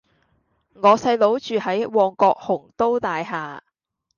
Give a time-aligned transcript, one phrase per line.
[0.73, 3.61] 我細佬住喺旺角鴻都大廈